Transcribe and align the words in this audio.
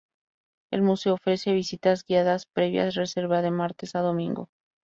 El 0.71 0.81
museo 0.81 1.13
ofrece 1.13 1.53
visitas 1.53 2.03
guiadas 2.03 2.47
previa 2.47 2.89
reserva 2.89 3.43
de 3.43 3.51
martes 3.51 3.93
a 3.93 3.99
domingo. 3.99 4.49